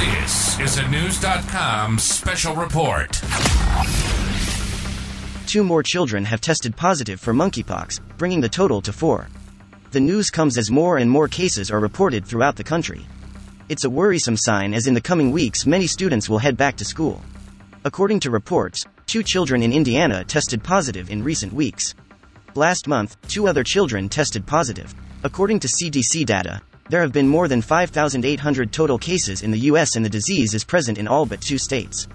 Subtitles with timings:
[0.00, 3.20] This is a Knewz.com special report.
[5.46, 9.28] Two more children have tested positive for monkeypox, bringing the total to four.
[9.90, 13.04] The news comes as more and more cases are reported throughout the country.
[13.68, 16.84] It's a worrisome sign as in the coming weeks many students will head back to
[16.86, 17.20] school.
[17.84, 21.94] According to reports, two children in Indiana tested positive in recent weeks.
[22.54, 24.94] Last month, two other children tested positive.
[25.24, 29.94] According to CDC data, there have been more than 5,800 total cases in the US
[29.94, 32.08] and the disease is present in all but two states.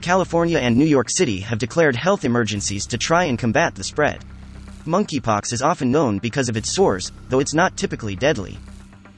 [0.00, 4.24] California and New York City have declared health emergencies to try and combat the spread.
[4.86, 8.58] Monkeypox is often known because of its sores, though it's not typically deadly.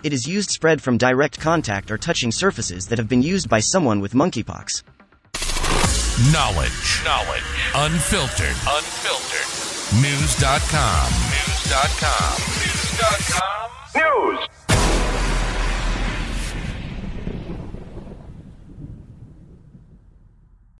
[0.03, 3.61] It is used spread from direct contact or touching surfaces that have been used by
[3.61, 4.83] someone with monkeypox.
[6.33, 7.05] Knowledge.
[7.05, 7.43] Knowledge.
[7.75, 8.57] Unfiltered.
[8.69, 9.49] Unfiltered.
[10.01, 11.11] Knewz.com.
[11.11, 12.37] Knewz.com.
[12.41, 14.37] Knewz.com.
[14.37, 14.49] News.